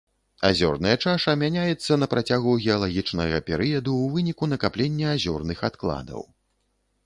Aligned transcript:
Азёрная 0.47 0.93
чаша 1.03 1.35
мяняецца 1.41 1.97
на 2.05 2.07
працягу 2.15 2.55
геалагічнага 2.65 3.43
перыяду 3.53 3.91
ў 4.03 4.05
выніку 4.17 4.43
накаплення 4.57 5.07
азёрных 5.17 5.57
адкладаў. 5.71 6.29